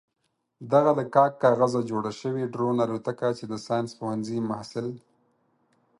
دغه 0.71 0.91
له 0.97 1.03
کاک 1.15 1.33
کاغذه 1.43 1.81
جوړه 1.89 2.11
شوې 2.21 2.43
ډرون 2.53 2.75
الوتکه 2.85 3.29
چې 3.37 3.45
د 3.47 3.53
ساينس 3.65 3.91
پوهنځي 3.99 4.37
محصل 4.49 4.87